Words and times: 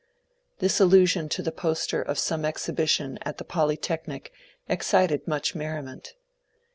This 0.57 0.79
aUusion 0.79 1.29
to 1.29 1.43
the 1.43 1.51
poster 1.51 2.01
of 2.01 2.17
some 2.17 2.43
exhibition 2.43 3.19
at 3.21 3.37
the 3.37 3.43
Polytechnic 3.43 4.31
excited 4.67 5.27
much 5.27 5.53
merriment. 5.53 6.15